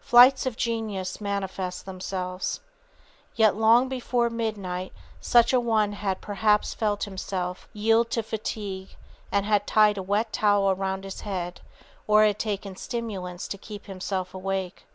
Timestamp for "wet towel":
10.02-10.72